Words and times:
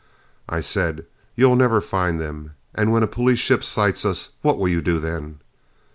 I 0.49 0.61
said, 0.61 1.05
"You'll 1.35 1.55
never 1.55 1.79
find 1.79 2.19
them. 2.19 2.55
And 2.73 2.91
when 2.91 3.03
a 3.03 3.07
police 3.07 3.37
ship 3.37 3.63
sights 3.63 4.03
us, 4.03 4.29
what 4.41 4.57
will 4.57 4.67
you 4.67 4.81
do 4.81 4.97
then?" 4.99 5.41